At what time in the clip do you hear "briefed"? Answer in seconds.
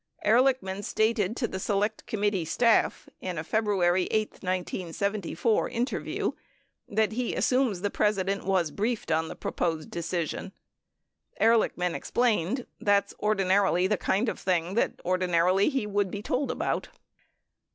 8.71-9.11